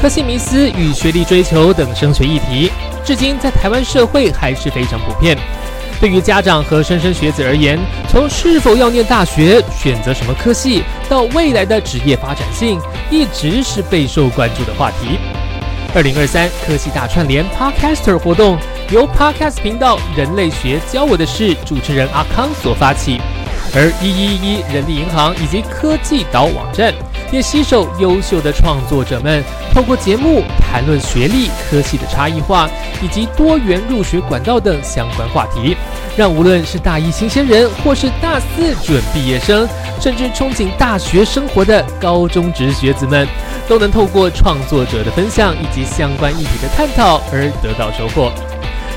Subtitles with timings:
[0.00, 2.72] 科系迷思与学历追求等升学议题，
[3.04, 5.36] 至今在台湾社会还是非常普遍。
[6.00, 15.18] 对于家长和莘莘学子而言，从是否要念大学、选择什么科系，到未来的职业发展性，一直是备受关注的话题。
[15.94, 18.56] 二零二三科系大串联 Podcaster 活动，
[18.90, 23.20] 由 Podcast 频道“人类学教我的事”主持人阿康所发起，
[23.74, 26.94] 而一一一人力银行以及科技岛网站。
[27.32, 29.42] 也携手优秀的创作者们，
[29.72, 32.68] 透过节目谈论学历、科系的差异化，
[33.02, 35.76] 以及多元入学管道等相关话题，
[36.16, 39.68] 让无论是大一新鲜人，或是大四准毕业生，
[40.00, 43.28] 甚至憧憬大学生活的高中职学子们，
[43.68, 48.32] 都能透过创作者的分享以及相关议题的探讨而得到收获。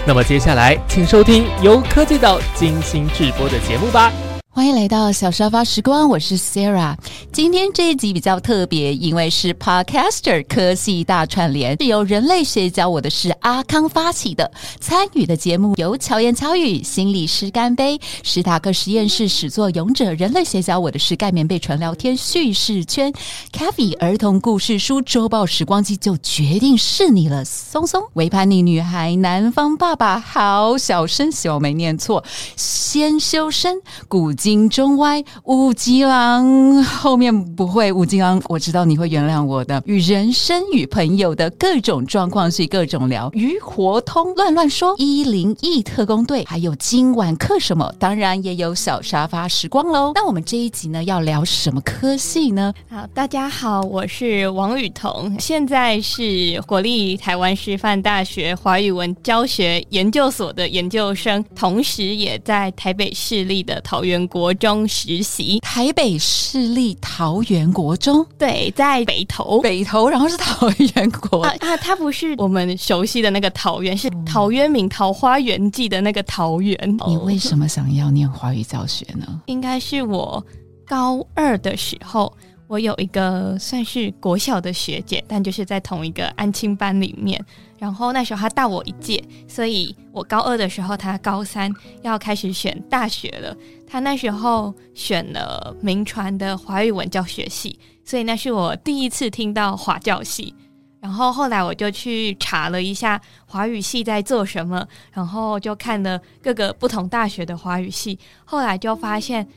[0.06, 4.12] 那么接下来，请收听由科技岛精心制播的节目吧。
[4.56, 6.96] 欢迎来到小沙发时光，我是 Sarah。
[7.32, 14.52] 今天这一集比较特别，因为是 Podcaster 科系大串联，是由人类学教我的是阿康发起的。
[14.80, 23.12] 参与的节目由巧言巧语、心理师干杯、史塔克实验室始作俑者、人类学教我的是盖棉被纯聊天叙事圈、
[23.58, 27.44] c a f e 儿童故事书周报时光机就决定是你了。
[27.44, 32.24] 松松维叛逆女孩，南方爸爸好小声，希望没念错。
[32.56, 34.32] 先修身古。
[34.44, 39.82] 金中歪五吉郎，后面不会五吉郎，我知道你会原谅我的。
[39.86, 47.90] 与人生与朋友的各种状况是各种聊，鱼活通乱乱说一零一特工队，还有今晚课什么？
[47.98, 50.12] 当然也有小沙发时光喽。
[50.14, 52.74] 那我们这一集呢，要聊什么科系呢？
[52.90, 64.28] 好，大家好，我是王雨桐，现在是国立台湾师范大学华语文教学研究所的研究生，同时也在台北市立的桃园。
[64.34, 71.44] 国中实习，台北市立桃园国中，对，在北投，北投，然后是桃园国。
[71.44, 76.76] 啊， 它不是我们熟悉的那个桃园，是陶渊明《桃花源记》的那个桃园。
[77.06, 79.40] 你为什么想要念华语教学呢？
[79.46, 80.44] 应该是我
[80.88, 82.34] 高二的时候，
[82.74, 87.40] 我有一个算是国小的学姐，但就是在同一个安亲班里面。
[87.78, 93.56] 然后那时候她大我一届，所以我高二的时候，她高三要开始选大学了。
[93.86, 100.56] 她那时候选了名传的华语文教学系，所以那是我第一次听到华教系。
[101.00, 109.48] 然后后来我就去查了一下华语系在做什么，然后就看了各个不同大学的华语系，后来就发现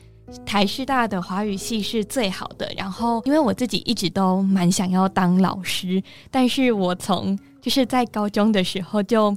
[0.45, 2.71] 台师大的华语系是最好的。
[2.77, 9.35] 然后因为我自己一直都蛮想要当老师，但是我从就是在高中的时候就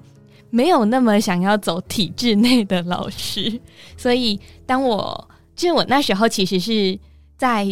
[0.51, 3.61] 没有那么想要走体制内的老师，
[3.97, 6.99] 所以当我就是我那时候其实是
[7.37, 7.67] 在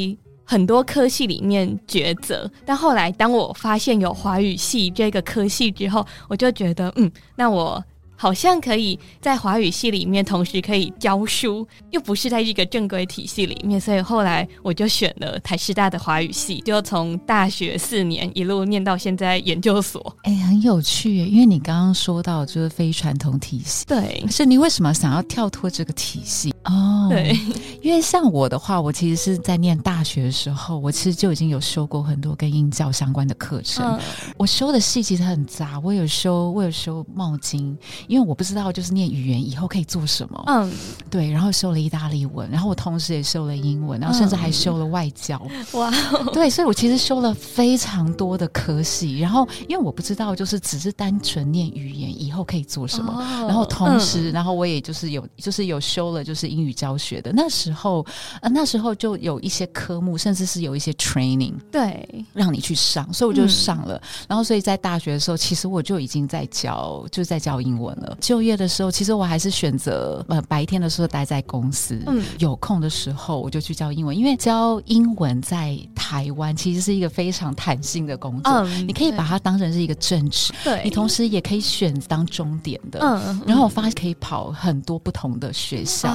[0.45, 7.83] 很多科系里面抉择，但后来当我发现有华语系这个科系之后，我就觉得嗯，那我。
[8.21, 20.17] 好像可以在华语系里面同时可以教书，又不是在一个正规体系里面，所以后来我就选了台师大的华语系，就从大学四年一路念到现在研究所。
[20.25, 26.53] 哎，很有趣，因为你刚刚说到就是非传统体系，对，是你为什么想要跳脱这个体系？
[26.65, 27.39] 哦，对，
[27.81, 33.97] 因为像我的话，我其实是在念大学的时候，我其实就已经有修过很多跟音教相关的课程。
[34.37, 37.79] 我修的系其实很杂，我有修，我有修冒经。
[38.09, 40.43] 因为我不知道，就是念语言以后可以做什么。
[40.47, 40.73] 嗯，
[41.11, 45.41] 对，然后修了意大利文，然后我同时也修了英文，然后甚至还修了外交。
[45.73, 45.93] 哇，
[46.33, 49.19] 对，所以我其实修了非常多的科系。
[49.19, 53.23] 然后，因为我不知道，就是只是单纯念语言以后可以做什么。
[53.47, 57.31] 然后同时，然后我也就是有，就是有修了就是英语教学的。
[57.35, 58.05] 那时候，
[58.41, 63.13] 呃，那时候就有一些科目，甚至是有一些 training，对，让你去上。
[63.13, 64.01] 所以我就上了。
[64.27, 67.98] 然后，所以在大学的时候，其实我就已经在教，就在教英文。
[68.21, 86.11] 就业的时候，其实我还是选择呃白天的时候待在公司，嗯，有空的时候我就去教英文，因为教英文在台湾其实是一个非常弹性的工作，嗯，你可以把它当成是一个正职，对，你同时也可以选当终点的，嗯，然后我发现可以跑很多不同的学校，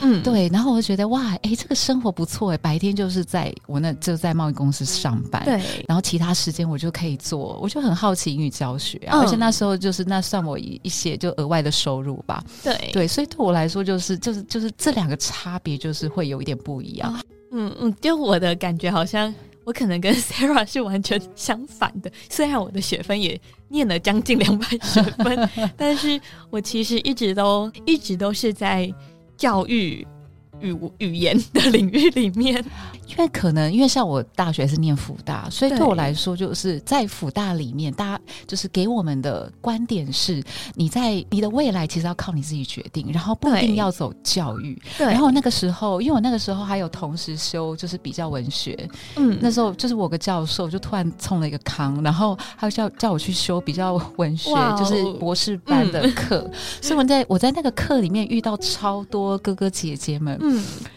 [0.00, 11.27] 嗯，对，然后我就觉得哇，哎，这个生活不错哎，白天就是在我那就在贸易公司上班，对，然后其他时间我就可以做，我就很好奇英语教学，而且那时候就是那算我一一些就。
[11.36, 17.20] 额外的收入吧，对对，所以对我来说，就是就是就是这两个差别，就是会有一点不一样。
[17.50, 19.34] 嗯嗯，就我的感觉，好像
[19.64, 22.10] 我可能跟 Sarah 是完全相反的。
[22.28, 26.20] 虽然我的学分也念了将近两百学分， 但是
[26.50, 28.92] 我其实一直都一直都是在
[29.36, 30.06] 教育
[30.60, 32.64] 语语言的领域里面，
[33.06, 40.42] 因为可能因为像我大学是念辅大，所以对对我来说，就是在辅大里面，大家就是给我们的观点是，
[40.74, 44.80] 你在你的未来其实要靠你自己决定，然后不一定要走教育。
[44.96, 45.06] 对。
[45.06, 49.38] 然后那个时候，因为我那个时候还有同时修就是比较文学，嗯。
[49.40, 56.50] 那时候就是我个教授就突然冲了一个康，然后他就叫叫我去修比较文学，就是博士班的课，
[56.80, 60.47] 所以我在我在那个课里面遇到超多哥哥姐姐们，嗯，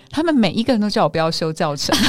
[0.10, 1.96] 他们每一个人都叫我不要修教程。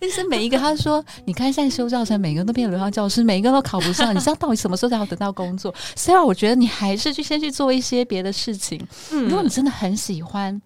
[0.00, 8.78] 就是每一个，他说：“你看现在修教程，每个人都变流浪教师，每一个都考不上，你知道到底什么时候才要得到工作？”虽然我觉得你还是去先去做一些别的事情，
[9.12, 10.60] 嗯如果你真的很喜欢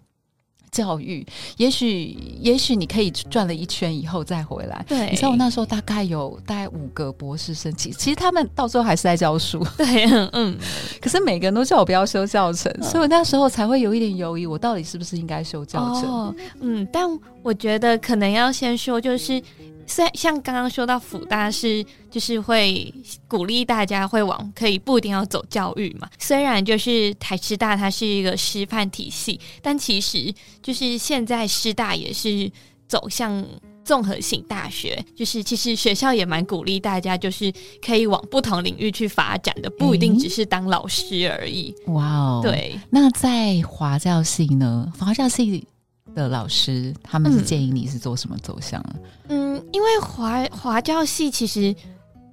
[0.78, 1.26] 教育，
[1.56, 4.84] 也许也许你可以转了一圈以后再回来。
[4.86, 10.58] 对，你知道我那时候大概有大概五个博士生，其其实他们到最后还是在教书， 对，嗯嗯，
[11.00, 16.04] 可是每个人都叫我不要修教程，所以我那时候才会有一点犹豫，我到底是不是应该修教程？
[16.08, 17.04] 哦，嗯，但
[17.42, 19.42] 我觉得可能要先说，就是
[19.88, 22.94] 虽然像刚刚说到辅大是就是会
[23.26, 30.32] 鼓励大家会往可以不一定要走教育嘛，虽然就是台师大它是一个师范体系，但其实
[30.62, 32.50] 就是现在师大也是
[32.86, 33.44] 走向。
[33.84, 37.50] 综合性大学就是，其实学校也蛮鼓励大家，就是
[37.80, 41.74] 可以往不同领域去发展的，不一定只是当老师而已。
[41.86, 42.40] 哇哦，。
[42.42, 44.92] 对，那在华教系呢？
[44.98, 45.66] 华教系
[46.18, 48.94] 的老师他们是嗯建议你是做什么走向啊？
[49.28, 51.74] 嗯，因为华华教系其实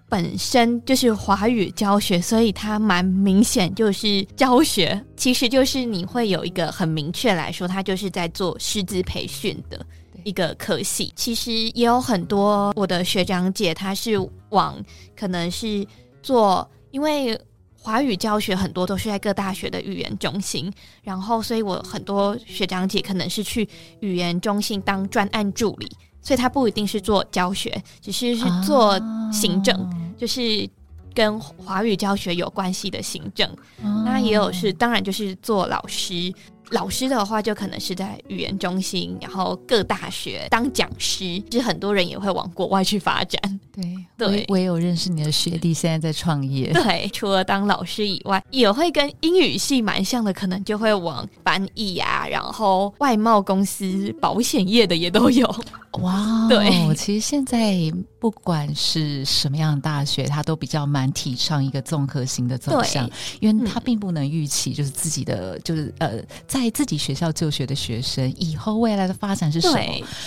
[0.09, 9.85] 本身就是华语教学，所以它蛮明显就是教学，其实就是你会有一个很明确来说，它就是在做师资培训的
[10.23, 11.13] 一个科系。
[11.15, 14.13] 其实也有很多我的学长姐，她是
[14.49, 14.75] 往
[15.15, 15.85] 可能是
[16.21, 17.39] 做，因为。
[17.85, 20.73] 华语教学很多都是在各大学的语言中心，
[21.03, 25.87] 然后所以我很多学长姐可能是去语言中心当专案助理，
[26.19, 28.99] 所以他不一定是做教学，只是是做
[29.31, 30.67] 行政，啊就是
[31.13, 33.47] 跟华语教学有关系的行政。
[33.83, 36.33] 哦那也有是，当然就是做老师。
[36.71, 41.19] 老师的话，就可能是在语言中心，然后各大学当讲师，
[41.49, 43.59] 其实很多人也会往国外去发展。
[43.71, 43.83] 对
[44.17, 46.71] 对我也我也有认识你的学弟，现在在创业。
[46.73, 55.53] 对，除了当老师以外，也会跟英语系蛮像的，可能就会往翻译啊，然后外贸公司、保险业的也都有。
[56.01, 57.75] 哇，对， 其实现在
[58.19, 63.09] 不管是什么样的大学，它都比较蛮提倡一个综合型的走向，
[63.39, 69.79] 因为它嗯并不能预期就是自己的就是呃，在自己学校就学的学生以后未来的发展是什么。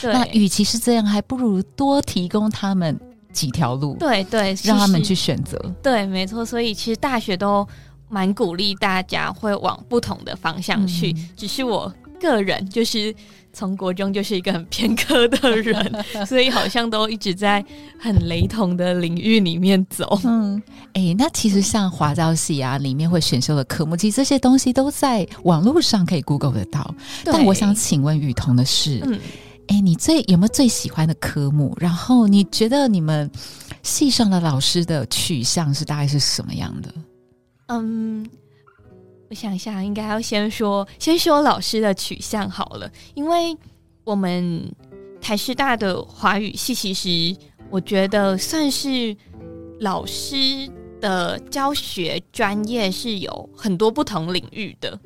[0.03, 2.99] 那与其是这样，还不如多提供他们
[3.33, 5.59] 几条路，对对，让他们去选择。
[5.83, 6.45] 对，没错。
[6.45, 7.67] 所以其实大学都
[8.09, 13.15] 蛮鼓励大家会往不同的方向去，嗯只是我个人就是
[13.53, 17.65] 从国中就是一个很偏科的人， 所以好像都一直在
[17.99, 20.19] 很雷同的领域里面走。
[20.25, 20.63] 嗯，
[20.93, 26.95] 哎，那其实像华教系啊，里面会选修的科目，其实这些东西都在网络上可以 Google 得到。
[27.25, 29.19] 但我想请问雨桐的是，嗯，
[29.69, 31.77] 哎，你最有没有最喜欢的科目？
[31.81, 33.31] 然后你觉得你们
[33.83, 36.95] 系上的老师的取向是大概是什么样的？
[37.69, 38.27] 嗯，
[39.31, 43.57] 我想一下，应该要先说先说老师的取向好了，因为
[44.05, 44.75] 我们
[45.21, 47.37] 台师大的华语系其实
[47.71, 49.15] 我觉得算是
[49.81, 50.37] 老师
[51.01, 54.99] 的教学专业是有很多不同领域的。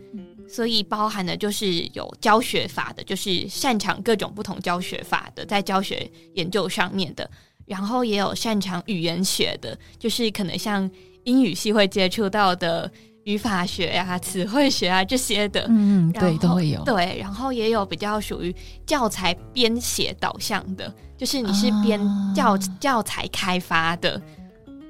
[0.48, 7.28] 所以包含的就是有教学法的，就是擅长各种不同教学法的，在教学研究上面的，
[7.64, 10.90] 然后也有擅长语言学的，就是可能像
[11.24, 12.90] 英语系会接触到的
[13.24, 15.66] 语法学啊、词汇学啊这些的。
[15.68, 16.82] 嗯，对，都会有。
[16.84, 18.54] 对，然后也有比较属于
[18.86, 24.20] 教材编写导向的，就是你是编啊教、教材开发的，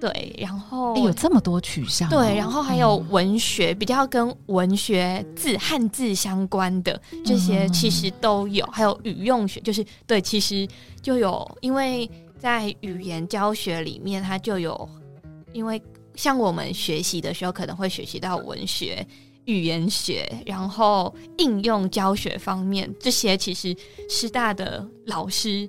[0.01, 10.67] 对，然后哎，有这么多取向哦、对，然后还有嗯文学，比较跟文学字汉字相关的这些嗯其实都有，还有语用学，就是对，其实
[11.01, 14.89] 就有，因为在语言教学里面，它就有，
[15.53, 15.81] 因为
[16.15, 19.07] 像我们学习的时候，可能会学习到文学。
[19.47, 23.77] 语言学，然后应用教学方面，这些其实
[24.09, 25.69] 师大的老师，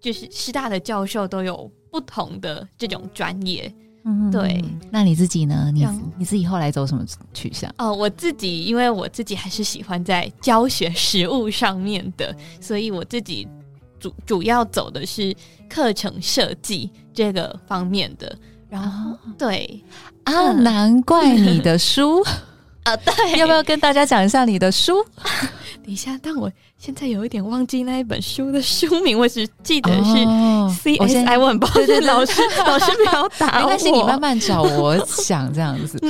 [0.00, 3.70] 就是师大的教授都有不同的这种专业。
[4.06, 4.64] 嗯对。
[4.90, 5.70] 那你自己呢？
[5.70, 7.04] 你你自己后来走什么
[7.34, 7.70] 取向？
[7.76, 13.46] 哦，我自己因为我自己还是喜欢在教学实务上面的，所以我自己
[13.98, 15.36] 主主要走的是
[15.68, 18.34] 课程设计这个方面的。
[18.70, 19.82] 然后、对。
[20.24, 22.22] 啊，嗯难怪你的书，
[22.84, 24.94] 啊，对， 要不要跟大家讲一下你的书？
[25.84, 26.50] 等一下，但我
[26.80, 33.60] 现在有一点忘记那一本书的书名，我只记得是哦 CSI，我很抱歉，老师 老师不要打我。
[33.60, 34.62] 没关系，你慢慢找。
[34.62, 36.00] 我想这样子，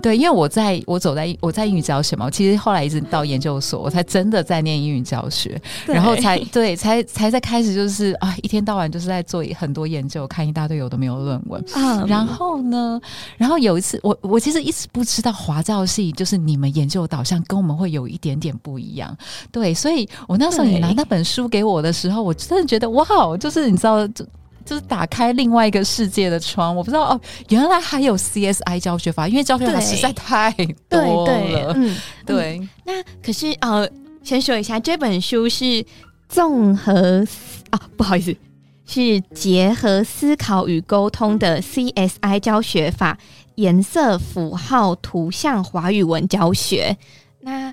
[0.00, 11.60] 对，因为我在我走在我在英语教学嘛，我其实后来一直到研究所，我才真的在念英语教学，然后才对才才在开始就是啊，一天到晚就是在做很多研究，看一大堆有的没有论文。
[11.74, 13.00] 嗯然后呢，
[13.36, 19.16] 然后有一次，我我其实一直不知道华教系就是你们研究导向跟我们会有一点点不一样，
[19.50, 23.04] 对，所以我那时候你拿那本书给我的时候，我真的觉得哇，
[23.38, 24.24] 就是你知道，就
[24.64, 26.74] 就是打开另外一个世界的窗。
[26.74, 33.88] 我不知道哦，原来还有 CSI 教学法，因为教学法实在太对多对了，，嗯，对，那可是呃，
[34.22, 35.84] 先说一下，这本书是
[36.28, 38.36] 综合思啊，不好意思，
[38.86, 43.18] 是结合思考与沟通的 CSI 教学法，
[43.56, 46.96] 颜色、符号、图像华语文教学。
[47.40, 47.72] 那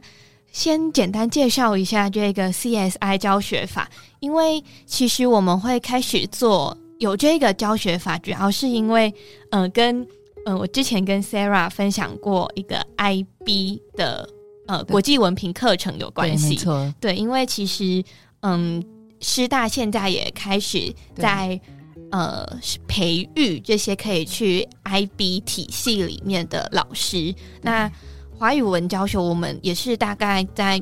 [0.58, 3.88] 先简单介绍一下这个 CSI 教学法，
[4.20, 9.14] 因为其实我们会开始做有这个教学法，主要是因为
[9.52, 10.04] 呃，跟
[10.48, 14.28] 呃，我之前跟 Sarah 分享过一个 IB 的
[14.66, 16.56] 呃对国际文凭课程有关系。
[16.56, 18.04] 错，对，因为其实
[18.40, 18.84] 嗯，
[19.20, 21.62] 师大现在也开始在
[22.10, 22.44] 呃
[22.88, 27.36] 培育这些可以去 IB 体系里面的老师。
[27.62, 27.92] 那
[28.38, 30.82] 华语文教学，我们也是大概在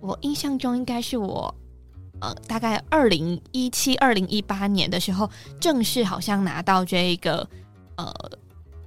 [0.00, 1.52] 我印象中，应该是我。
[2.20, 5.28] 呃，大概二零一七、二零一八年的时候，
[5.60, 7.46] 正式好像拿到这个
[7.96, 8.14] 呃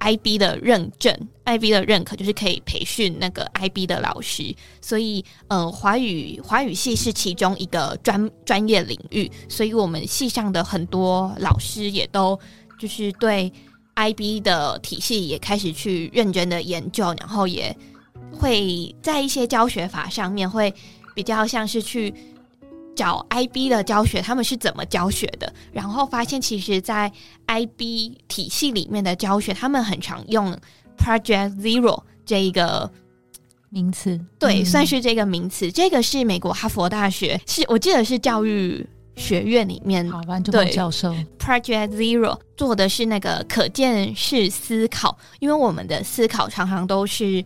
[0.00, 1.14] IB 的认证
[1.44, 12.38] ，IB 的认可就是可以培训那个 IB 的老师，所以呃华语华语系是其中一个专专业领域，所以我们系上的很多老师也都
[12.78, 13.52] 就是对
[13.98, 17.76] IB 的体系也开始去认真的研究，然后也
[18.32, 20.72] 会在一些教学法上面会
[21.14, 22.14] 比较像是去。
[22.98, 25.54] 找 IB 的教学，他们是怎么教学的？
[25.70, 27.08] 然后发现，其实，在
[27.46, 30.52] IB 体系里面的教学，他们很常用
[30.98, 32.90] Project Zero 这一个
[33.70, 35.70] 名词对，嗯算是这个名词。
[35.70, 38.84] 这个是美国哈佛大学，是我记得是教育
[39.18, 47.44] 学院里面好，吧，就孟对教授，Project Zero 做的是那个可见式思考，因为我们的思考常常都是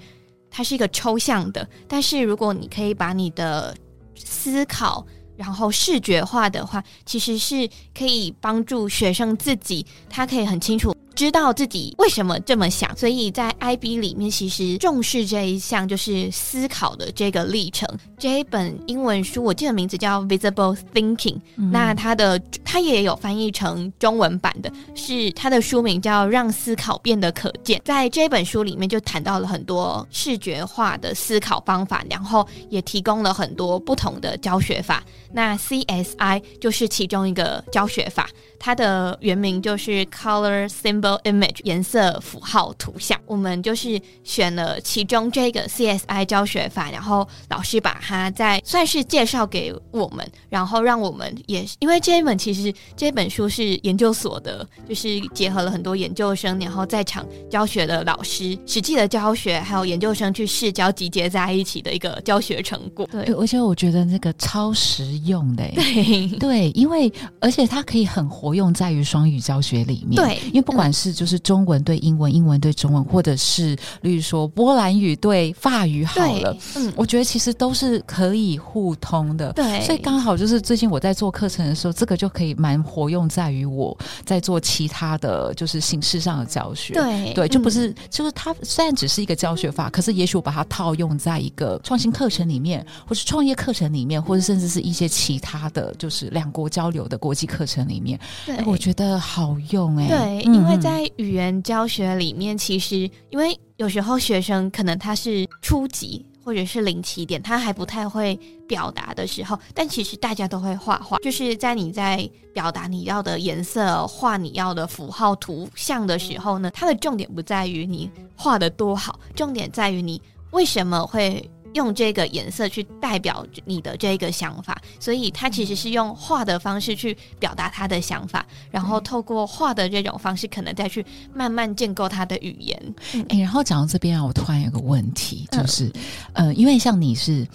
[0.50, 3.74] 它是一个抽象的，但是如果你可以把你的
[4.14, 5.04] 思考
[5.36, 10.94] 然后视觉化的话，其实是可以帮助学生自己，他可以很清楚。
[11.14, 17.88] 知道自己为什么这么想，所以在 IB 里面其实重视这一项，就是思考的这个历程。
[18.18, 27.78] 这一本英文书我记得名字叫《Visible Thinking》，嗯那它的它也有翻译成中文版的，是它的书名叫《让思考变得可见》。
[27.84, 35.02] 在这本书里面就谈到了很多视觉化的思考方法，然后也提供了很多不同的教学法。
[35.34, 38.28] 那 CSI 就是其中一个教学法，
[38.58, 43.18] 它的原名就是 Color Symbol Image 颜色符号图像。
[43.26, 63.08] 我们就是选了其中这个 CSI 教学法，然后老师把它在算是介绍给我们，然后让我们也因为这一本其实这本书是研究所的，就是结合了很多研究生，然后在场教学的老师实际的教学，还有研究生去试教集结在一起的一个教学成果。
[63.10, 70.16] 对对，而且我觉得那个超实用的，对对，因为而且它可以很活用在于双语教学里面。
[70.16, 79.52] 对因为不管是就是中文对英文，英文对中文，或者是例如说波兰语对法语好了，，嗯，我觉得其实都是可以互通的。
[79.52, 86.94] 对，所以刚好就是最近我在做课程的时候，这个就可以蛮活用在于我在做其他的就是形式上的教学。
[86.94, 87.72] 对对，就不嗯。
[87.72, 98.20] 是，就是它虽然只是一个教学法，可是也许我把它套用在一个创新课程里面，或是创业课程里面，或者甚至是一些其他的就是两国交流的国际课程里面，
[98.66, 108.36] 我觉得好用哎、对，嗯因为嗯在语言教学里面，其实因为有时候学生可能他是初级或者是零起点，他还不太会
[108.66, 120.20] 表达的时候，但其实大家都会画画，就是在你在表达你要的颜色、画你要的符号图像的时候呢，它的重点不在于你画的多好，重点在于你
[120.50, 121.48] 为什么会。
[121.74, 132.94] 用这个颜色去代表你的这个想法，所以他其实是用画的方式去表达他的想法，然后透过画的这种方式，可能再去慢慢建构他的语言。
[133.28, 135.60] 哎、然后讲到这边啊，我突然有个问题，嗯。
[135.60, 135.92] 就是，
[136.32, 137.46] 呃，因为像你是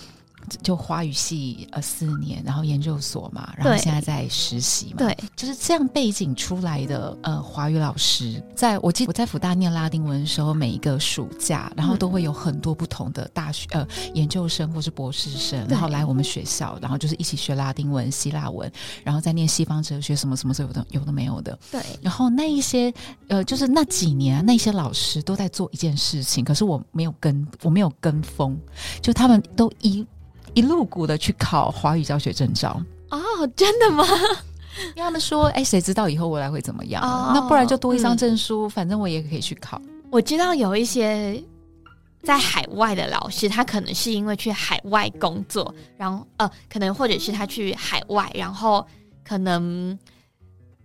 [0.61, 18.71] 就华语系呃四年，然后研究所嘛，然后现在在实习嘛，对，就是这样背景出来的呃华语老师，在我记得我在福大念拉丁文的时候，每一个暑假，然后都会有很多不同的大学呃研究生或是博士生，然后来我们学校，然后就是一起学拉丁文、希腊文，
[19.03, 21.57] 然后再念西方哲学什么什么什么有的有的没有的。
[21.71, 22.93] 对，然后那一些
[23.27, 28.57] 呃，就是那几年啊，那些老师都在做一件事情，可是我没有跟我没有跟风，
[29.01, 30.05] 就他们都一
[30.57, 32.81] 一路股的去考华语教学证照。
[33.11, 33.19] 哦，
[33.55, 34.03] 真的吗？
[34.95, 37.03] 因为他们说，哎，谁知道以后未来会怎么样？
[37.03, 39.79] 哦那不然就多一张嗯证书，反正我也可以去考。
[40.09, 41.41] 我知道有一些
[42.23, 48.83] 在海外的老师，他可能是因为去海外工作，然后呃，可能或者是他去海外，然后
[49.23, 49.97] 可能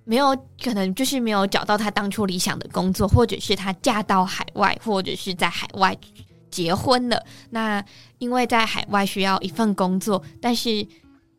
[0.04, 5.96] 没有，可能就是没有找到他当初理想的工作，或者是他嫁到海外，或者是在海外
[6.52, 7.20] 结婚了。
[7.50, 7.84] 那
[8.18, 10.86] 因为在海外需要一份工作，但是。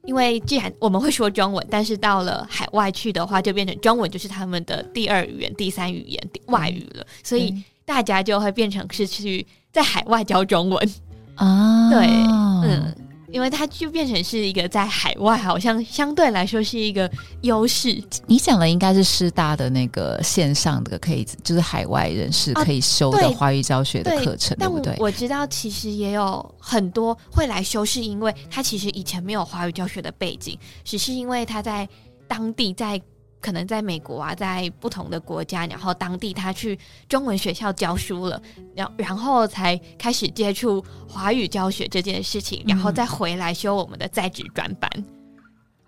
[0.06, 10.94] 因为既然我们会说中文，但是到了海外去的话，就变成中文就是他们的第二语言、第三语言、外语了，所以大家就会变成是去在海外教中文，
[11.36, 12.94] 啊，对嗯，
[13.34, 17.10] 因为它就变成是一个在海外好像相对来说是一个
[17.42, 24.96] 优势，你讲的应该是师大的那个线上的，可以就是海外人士啊可以修的华语教学的课程，对不对？
[25.00, 31.90] 我知道其实也有很多会来修，是因为他其实以前没有华语教学的背景，只是因为他在
[32.28, 33.02] 当地在。
[33.44, 38.42] 可能在美国啊，在不同的国家，然后当地他去中文学校教书了，
[38.74, 44.90] 然然后才开始接触华语教学这件事情，然后嗯再回来修我们的在职专班。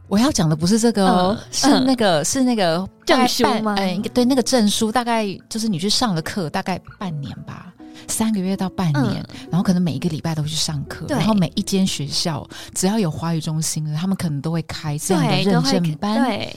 [0.07, 7.71] 我要讲的不是这个哦，嗯是那个是那个证书吗哎、对，那个证书大概就是你去上了课，大概半年吧。
[8.07, 16.23] 三个月到半年，然后可能每一个礼拜都会去上课，然后每一间学校只要有华语中心的，他们可能都会开这样的认会证班。
[16.23, 16.55] 对，对，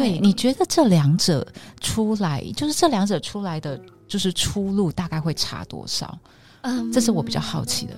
[0.00, 1.46] 你觉得这两者
[1.80, 6.18] 出来，就是这两者出来的，就是出路大概会差多少？
[6.62, 7.94] 嗯这是我比较好奇的。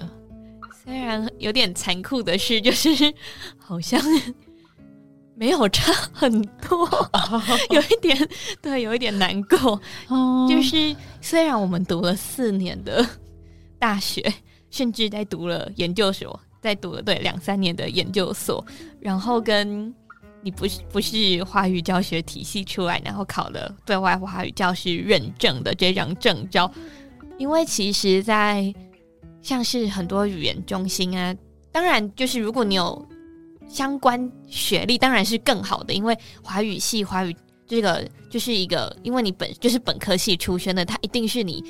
[0.84, 2.90] 虽然有点残酷的是，就是
[3.58, 4.00] 好像
[5.36, 6.88] 没有差很多，
[7.70, 8.28] 有一点
[8.60, 9.80] 对，有一点难过。
[10.08, 13.06] 哦就是虽然我们读了四年的
[13.78, 14.32] 大学，
[14.70, 18.64] 甚至在读了研究所，在读了对两三年的研究所，
[19.00, 19.92] 然后跟
[20.44, 26.70] 你不是不是华语教学体系出来，然后考了对外华语教师认证的这张证照，
[27.38, 28.72] 因为其实，在
[29.40, 31.34] 像是很多语言中心啊，
[31.72, 33.08] 当然就是如果你有
[33.66, 37.34] 相关学历，当然是更好的，因为华语系华语
[37.66, 41.64] 这个就是一个，因为你本就是本科系出身的，它一定是你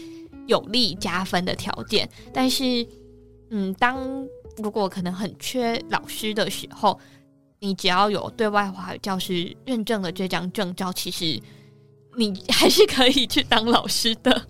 [0.48, 2.08] 有利加分的条件。
[2.32, 2.84] 但是，
[3.50, 6.98] 嗯，当如果可能很缺老师的时候，
[7.64, 11.40] 你只要有对外华语教师认证的这张证照，其实
[12.14, 14.42] 你 还是可以去当老师的。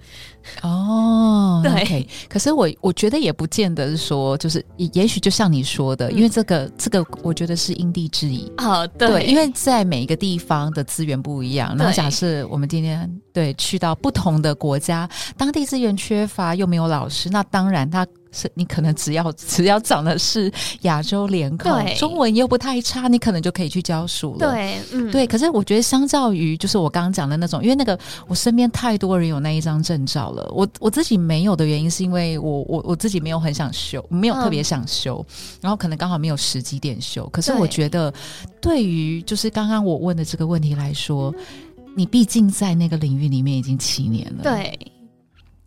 [0.63, 8.53] 哦，对可是我我觉得也不见得是说，就是也也许就像你说的，嗯因为这个这个，我觉得是因地制宜。
[8.57, 24.51] 啊，对，因为在每一个地方的资源不一样，然后假设我们今天对去到不同的国家，当地资源缺乏又没有老师，那当然他是你可能只要 只要长的是亚洲脸孔，中文又不太差，你可能就可以去教书了。
[24.51, 35.25] 对，嗯，对，可是我觉得相较于就是我刚刚讲的那种，因为那个我身边太多人有那一张证照了，我我自己没有的原因是因为我我我自己没有很想修，没有特别想修，
[35.61, 37.29] 然后可能刚好没有时机点修。
[37.33, 38.13] 可是我觉得
[38.61, 41.33] 对于就是刚刚我问的这个问题来说，
[41.97, 44.77] 你毕竟在那个领域里面已经七年了，，对，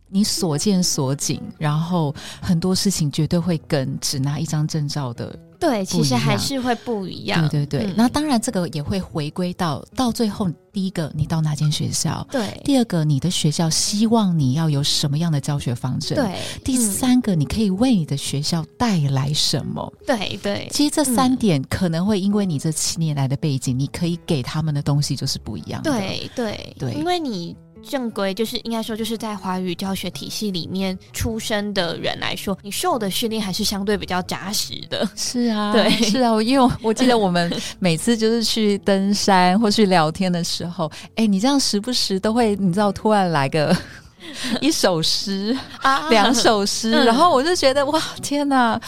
[0.10, 7.50] 你所见所景，然后很多事情绝对会跟只拿一张证照的对，其实还是会不一样。
[7.50, 7.94] 对对对，嗯。
[7.98, 12.62] 那当然这个也会回归到到最后，第一个你到哪间学校，对。
[12.64, 19.92] 第二个你的学校希望你要有什么样的教学方针，，对，第嗯三个你可以为你的学校带来什么。
[20.06, 20.68] 对对。
[20.72, 25.92] 其实这三点可能会因为你这七年来的背景，你可以给他们的东西就是不一样的。
[25.92, 26.76] 对对。
[26.78, 26.94] 对。
[26.94, 35.08] 因为你正规就是应该说就是在华语教学体系里面出生的人来说，你受的训练还是相对比较扎实的。
[35.16, 43.76] 是啊， 对是啊，因为我记得我们 每次就是去登山或去聊天的时候，哎，你这样时不时都会，你知道，突然来个
[44.60, 48.80] 一首诗，啊两首诗，嗯然后我就觉得哇，天哪，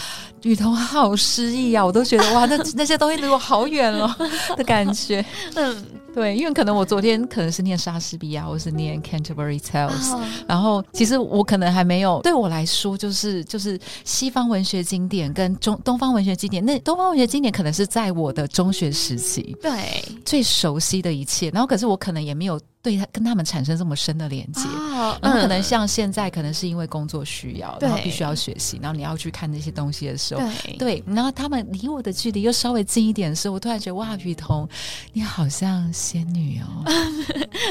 [0.44, 1.86] 雨桐好诗意啊！
[1.86, 4.14] 我都觉得哇，那那些东西离我好远了
[4.58, 5.24] 的感觉。
[5.56, 10.22] 嗯，对，因为可能我昨天可能是念莎士比亚，或是念 Canterbury Tales，、哦。
[10.48, 24.62] 然后其实我可能还没有，对我来说就是就是西方文学经典跟中东方文学经典，那东方文学经典可能是在我的中学时期对，最熟悉的一切，然后可是我可能也没有对他跟他们产生这么深的连接。
[24.62, 34.68] 哦然后可能嗯像现在，可能是因为工作需要，然后必须要学习，然后你要去看那些东西的时候，对对，然后他们离我的距离又稍微近一点的时候，我突然觉得哇，雨桐，
[35.14, 36.84] 你好像仙女哦。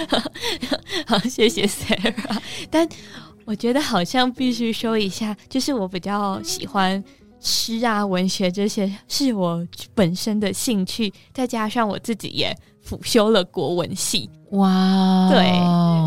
[1.06, 2.38] 好，谢谢 Sarah。
[2.70, 2.88] 但
[3.44, 7.02] 我觉得好像必须说一下，就是我比较喜欢
[7.40, 12.54] 诗啊、文学这些，是我本身的兴趣，再加上我自己也
[12.88, 14.30] 辅修了国文系。
[14.52, 15.44] 哇，对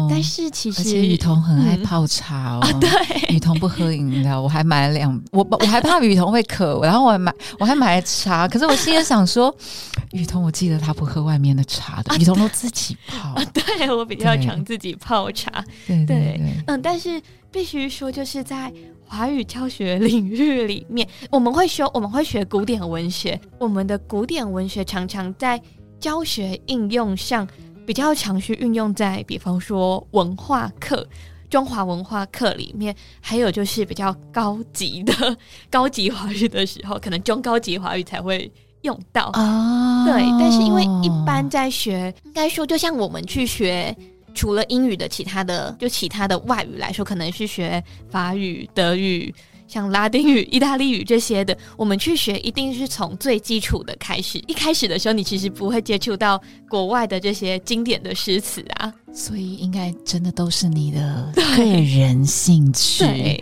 [0.10, 2.80] 但是其实，雨桐很爱嗯泡茶哦。
[2.80, 2.90] 对
[3.36, 9.56] 雨桐不喝饮料，我还买了两，我我还怕雨桐会渴， 然后我还买我还买了茶，可是我心里想说，
[10.14, 13.36] 雨桐我记得他不喝外面的茶的，雨桐都自己泡。
[13.54, 15.64] 对我比较常自己泡茶。
[15.86, 18.74] 对对对对，嗯，但是必须说，就是在
[19.06, 23.40] 华语教学领域里面，我们会修，我们会学古典文学。
[23.60, 25.62] 我们的古典文学常常在
[26.02, 27.48] 教学应用上
[27.86, 31.08] 比较常去运用在，比方说文化课。
[31.50, 35.38] 中华文化课里面，还有就是比较高级的
[35.70, 38.50] 高级华语的时候，可能中高级华语才会
[38.84, 39.30] 用到。
[39.34, 43.96] 啊对，但是因为一般在学，应该说就像我们去学。
[44.34, 49.36] 除了英语的其他的，就其他的外语来说，可能是学法语、德语、
[49.72, 54.38] 像拉丁语、意大利语这些的，我们去学一定是从最基础的开始。
[54.46, 58.94] 一开始的时候，你其实不会接触到国外的这些经典的诗词啊。
[59.14, 63.04] 所以应该真的都是你的 个人兴趣。
[63.04, 63.40] 哎、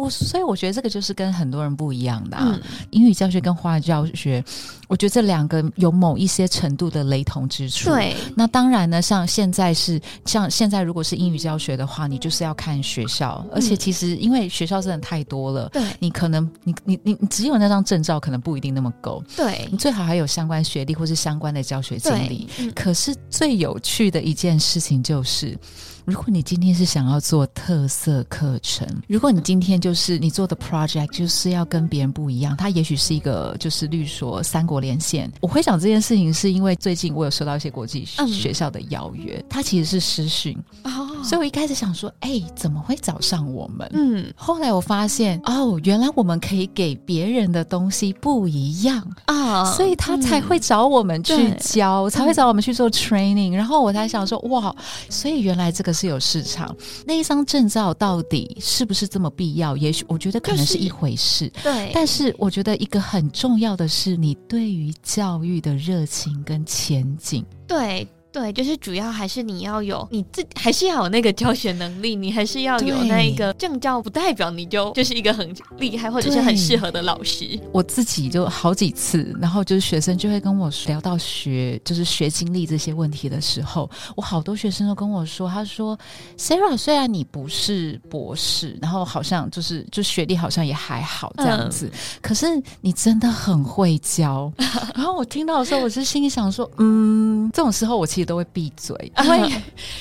[0.00, 2.44] 我所以我觉得这个就是跟很多人不一样的、啊。
[2.46, 4.42] 嗯，英语教学跟华语教学，
[4.88, 7.90] 我觉得这两个有某一些程度的雷同之处。。
[7.90, 25.56] 对，那当然呢，像现在是像现在，如果是英语教学的话，你就是要看学校，而且其实因为学校真的太多了，对，你可能你你你你只有那张证照，可能不一定那么够，对你，最好还有相关学历或是相关的教学经历。，嗯可是最有趣的一件事情就是，
[26.04, 35.32] 如果你今天是想要做特色课程，如果你今天就是你做的 project 就是要跟别人不一样，它也许是一个就是例如说三国连线。
[35.40, 38.28] 我会讲这件事情，是因为最近我有收到一些国际嗯。
[38.28, 43.88] 学校的邀约，它其实是师训，哦，所以我一开始想说，哎、怎么会找上我们？
[43.94, 44.30] 嗯。
[44.36, 51.56] 后来我发现，哦，原来我们可以给别人的东西不一样，啊，所以他才会找我们去对。
[51.60, 53.54] 教，才会找我们去做 training。
[53.56, 54.74] 然后我才想说，哇，
[55.08, 56.76] 所以原来这个是有市场。
[57.06, 59.76] 那一张证照到底是不是这么必要？
[59.76, 67.44] 也许我觉得可能是一回事，对，但是我觉得一个很重要的是，你对于教育的热情跟前景。
[67.66, 77.56] 对对，就是主要还是你要有你自还是要有那个教学能力，你还是要有那一个证照，不代表你就就是一个很厉害或者是很适合的老师。
[77.70, 85.96] 我自己就好几次，然后就是学生就会跟我聊到学，就是学经历这些问题的时候，我好多学生都跟我说，他说
[86.36, 91.88] ：“Sarah，虽然你不是博士，然后好像就是就学历好像也还好这样子，
[92.20, 92.46] 可是
[92.80, 94.52] 你真的很会教。
[94.92, 99.52] ”然后我听到的时候，我是心里想说：“嗯，这种时候我其实都会闭嘴， 因为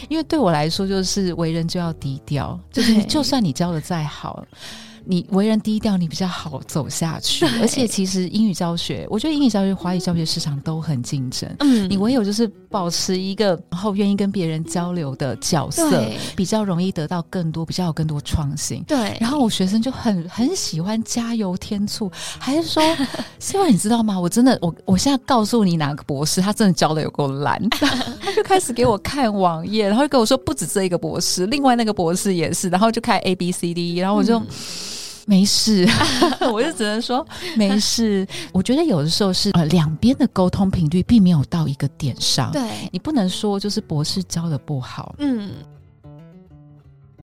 [0.10, 4.46] 因为对我来说，就是为人就要低调，就是你就算你教的再好。”
[5.06, 7.46] 你为人低调，你比较好走下去。
[7.62, 11.50] 而且其实英语教学，我觉得英语教学、华语教学市场都很竞争。
[11.60, 16.04] 嗯你唯有就是保持一个，然后愿意跟别人交流的角色，
[16.36, 18.84] 比较容易得到更多，比较有更多创新。
[18.84, 22.82] 对，然后我学生就很很喜欢加油添醋，还是说，
[23.40, 24.20] 希望你知道吗？
[24.20, 34.40] 我真的，我我现在告诉你哪个博士，他真的教的有够烂，他就开始给我看网页，然后就跟我说不止这一个博士，另外那个博士也是，然后就开 A B C D，然后我就。
[34.40, 34.48] 嗯
[35.26, 35.88] 没事，
[36.52, 38.28] 我就只能说 没事。
[38.52, 45.52] 我觉得有的时候是呃两边的沟通频率并没有到一个点上，对，你不能说就是博士教的不好，嗯，